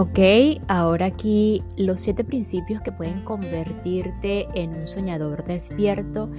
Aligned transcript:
Ok, 0.00 0.18
ahora 0.68 1.04
aquí 1.04 1.62
los 1.76 2.00
siete 2.00 2.24
principios 2.24 2.80
que 2.80 2.90
pueden 2.90 3.22
convertirte 3.22 4.48
en 4.54 4.70
un 4.74 4.86
soñador 4.86 5.44
despierto 5.44 6.30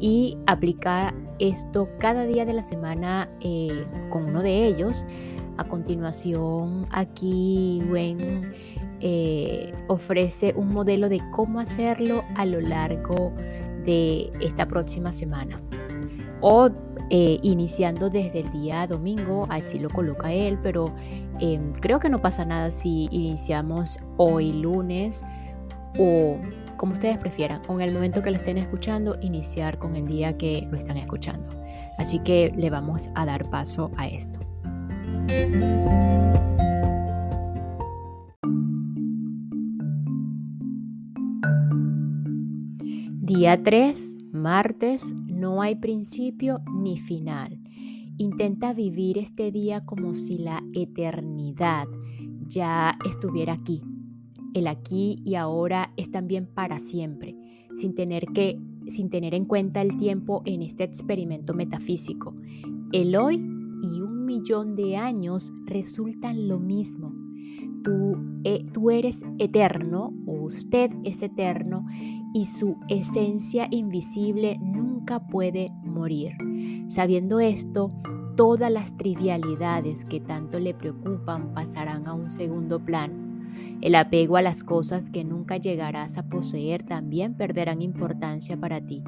y 0.00 0.36
aplicar 0.48 1.14
esto 1.38 1.88
cada 2.00 2.26
día 2.26 2.44
de 2.44 2.54
la 2.54 2.62
semana 2.62 3.28
eh, 3.38 3.86
con 4.10 4.24
uno 4.24 4.42
de 4.42 4.66
ellos. 4.66 5.06
A 5.58 5.62
continuación, 5.62 6.86
aquí 6.90 7.80
Gwen 7.88 8.52
eh, 8.98 9.72
ofrece 9.86 10.52
un 10.56 10.74
modelo 10.74 11.08
de 11.08 11.20
cómo 11.30 11.60
hacerlo 11.60 12.24
a 12.34 12.44
lo 12.44 12.60
largo 12.60 13.32
de 13.84 14.32
esta 14.40 14.66
próxima 14.66 15.12
semana. 15.12 15.60
O 16.40 16.68
eh, 17.10 17.38
iniciando 17.42 18.10
desde 18.10 18.40
el 18.40 18.50
día 18.50 18.86
domingo, 18.86 19.46
así 19.50 19.78
lo 19.78 19.90
coloca 19.90 20.32
él, 20.32 20.58
pero 20.62 20.94
em, 21.40 21.72
creo 21.72 22.00
que 22.00 22.08
no 22.08 22.20
pasa 22.20 22.44
nada 22.44 22.70
si 22.70 23.08
iniciamos 23.10 23.98
hoy 24.16 24.52
lunes 24.52 25.22
o 25.98 26.38
como 26.76 26.92
ustedes 26.92 27.18
prefieran, 27.18 27.62
con 27.62 27.80
el 27.80 27.92
momento 27.92 28.22
que 28.22 28.30
lo 28.30 28.36
estén 28.36 28.58
escuchando, 28.58 29.16
iniciar 29.20 29.78
con 29.78 29.94
el 29.96 30.06
día 30.06 30.36
que 30.36 30.66
lo 30.70 30.76
están 30.76 30.96
escuchando. 30.96 31.48
Así 31.98 32.18
que 32.18 32.52
le 32.56 32.70
vamos 32.70 33.10
a 33.14 33.24
dar 33.24 33.48
paso 33.48 33.90
a 33.96 34.08
esto. 34.08 34.40
Día 43.20 43.62
3, 43.62 44.18
martes, 44.32 45.14
no 45.34 45.62
hay 45.62 45.76
principio 45.76 46.60
ni 46.72 46.96
final. 46.96 47.58
Intenta 48.16 48.72
vivir 48.72 49.18
este 49.18 49.50
día 49.50 49.84
como 49.84 50.14
si 50.14 50.38
la 50.38 50.62
eternidad 50.72 51.86
ya 52.46 52.96
estuviera 53.04 53.54
aquí. 53.54 53.82
El 54.54 54.68
aquí 54.68 55.20
y 55.24 55.34
ahora 55.34 55.92
es 55.96 56.12
también 56.12 56.46
para 56.46 56.78
siempre, 56.78 57.36
sin 57.74 57.94
tener 57.94 58.26
que 58.26 58.58
sin 58.86 59.08
tener 59.08 59.34
en 59.34 59.46
cuenta 59.46 59.80
el 59.80 59.96
tiempo 59.96 60.42
en 60.44 60.62
este 60.62 60.84
experimento 60.84 61.54
metafísico. 61.54 62.34
El 62.92 63.16
hoy 63.16 63.36
y 63.36 64.00
un 64.02 64.26
millón 64.26 64.76
de 64.76 64.98
años 64.98 65.52
resultan 65.64 66.48
lo 66.48 66.60
mismo. 66.60 67.14
Tú, 67.82 68.16
eh, 68.44 68.64
tú 68.72 68.90
eres 68.90 69.22
eterno 69.38 70.12
o 70.26 70.32
usted 70.42 70.90
es 71.04 71.22
eterno 71.22 71.86
y 72.34 72.44
su 72.44 72.76
esencia 72.88 73.68
invisible 73.70 74.58
nunca 74.60 74.93
puede 75.04 75.70
morir. 75.82 76.32
Sabiendo 76.88 77.40
esto, 77.40 77.90
todas 78.36 78.70
las 78.70 78.96
trivialidades 78.96 80.04
que 80.04 80.20
tanto 80.20 80.58
le 80.58 80.74
preocupan 80.74 81.52
pasarán 81.54 82.06
a 82.06 82.14
un 82.14 82.30
segundo 82.30 82.80
plano. 82.80 83.14
El 83.80 83.94
apego 83.94 84.36
a 84.36 84.42
las 84.42 84.64
cosas 84.64 85.10
que 85.10 85.24
nunca 85.24 85.56
llegarás 85.56 86.16
a 86.16 86.24
poseer 86.24 86.82
también 86.82 87.34
perderán 87.34 87.82
importancia 87.82 88.56
para 88.56 88.80
ti. 88.80 89.02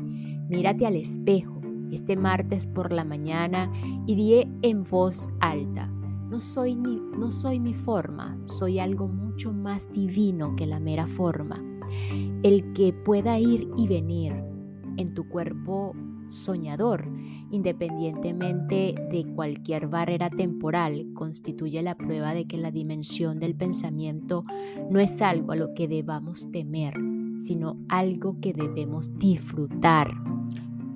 Mírate 0.48 0.86
al 0.86 0.96
espejo 0.96 1.60
este 1.90 2.16
martes 2.16 2.66
por 2.66 2.92
la 2.92 3.04
mañana 3.04 3.72
y 4.06 4.14
di 4.14 4.48
en 4.62 4.84
voz 4.84 5.28
alta. 5.40 5.86
No 5.86 6.40
soy, 6.40 6.74
ni, 6.74 7.00
no 7.16 7.30
soy 7.30 7.60
mi 7.60 7.72
forma, 7.72 8.36
soy 8.46 8.80
algo 8.80 9.08
mucho 9.08 9.52
más 9.52 9.90
divino 9.92 10.56
que 10.56 10.66
la 10.66 10.80
mera 10.80 11.06
forma. 11.06 11.62
El 12.42 12.72
que 12.72 12.92
pueda 12.92 13.38
ir 13.38 13.68
y 13.76 13.86
venir 13.86 14.34
en 14.96 15.12
tu 15.12 15.28
cuerpo 15.28 15.94
soñador, 16.28 17.08
independientemente 17.50 18.94
de 19.10 19.24
cualquier 19.34 19.86
barrera 19.88 20.30
temporal, 20.30 21.06
constituye 21.14 21.82
la 21.82 21.96
prueba 21.96 22.34
de 22.34 22.46
que 22.46 22.58
la 22.58 22.70
dimensión 22.70 23.38
del 23.38 23.54
pensamiento 23.54 24.44
no 24.90 24.98
es 24.98 25.22
algo 25.22 25.52
a 25.52 25.56
lo 25.56 25.74
que 25.74 25.88
debamos 25.88 26.50
temer, 26.50 26.94
sino 27.38 27.76
algo 27.88 28.36
que 28.40 28.52
debemos 28.52 29.16
disfrutar. 29.18 30.10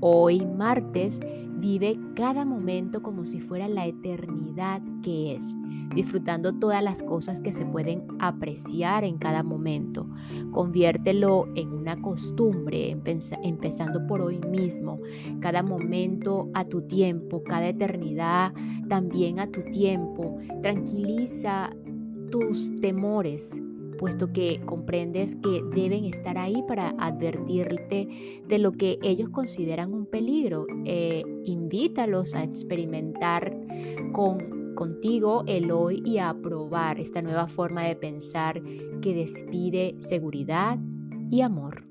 Hoy, 0.00 0.44
martes, 0.46 1.20
vive 1.60 1.98
cada 2.14 2.44
momento 2.44 3.02
como 3.02 3.24
si 3.24 3.38
fuera 3.38 3.68
la 3.68 3.86
eternidad 3.86 4.82
que 5.02 5.34
es, 5.34 5.54
disfrutando 5.94 6.54
todas 6.54 6.82
las 6.82 7.02
cosas 7.02 7.40
que 7.40 7.52
se 7.52 7.64
pueden 7.64 8.04
apreciar 8.18 9.04
en 9.04 9.18
cada 9.18 9.42
momento. 9.42 10.06
Conviértelo 10.52 11.48
en 11.54 11.72
una 11.72 12.00
costumbre, 12.00 12.90
empezando 12.90 14.06
por 14.06 14.22
hoy 14.22 14.38
mismo, 14.38 15.00
cada 15.40 15.62
momento 15.62 16.48
a 16.54 16.64
tu 16.64 16.82
tiempo, 16.82 17.42
cada 17.44 17.68
eternidad 17.68 18.52
también 18.88 19.38
a 19.40 19.50
tu 19.50 19.62
tiempo. 19.70 20.38
Tranquiliza 20.62 21.70
tus 22.30 22.74
temores, 22.80 23.60
puesto 24.00 24.32
que 24.32 24.62
comprendes 24.64 25.36
que 25.36 25.62
deben 25.74 26.06
estar 26.06 26.38
ahí 26.38 26.64
para 26.66 26.94
advertirte 26.98 28.40
de 28.48 28.58
lo 28.58 28.72
que 28.72 28.98
ellos 29.02 29.28
consideran 29.28 29.92
un 29.92 30.06
peligro. 30.06 30.66
Eh, 30.86 31.22
invítalos 31.44 32.34
a 32.34 32.42
experimentar 32.42 33.54
con, 34.12 34.74
contigo 34.74 35.44
el 35.46 35.70
hoy 35.70 36.02
y 36.02 36.16
a 36.16 36.32
probar 36.32 36.98
esta 36.98 37.20
nueva 37.20 37.46
forma 37.46 37.84
de 37.84 37.94
pensar 37.94 38.62
que 39.02 39.12
despide 39.12 39.96
seguridad 39.98 40.78
y 41.30 41.42
amor. 41.42 41.89